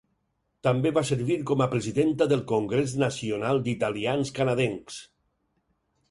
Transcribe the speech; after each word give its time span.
També 0.67 0.91
va 0.93 1.01
servir 1.09 1.35
com 1.49 1.59
a 1.65 1.67
presidenta 1.73 2.27
del 2.31 2.41
Congrés 2.51 2.95
nacional 3.03 3.61
d'italians 3.67 4.33
canadencs. 4.39 4.97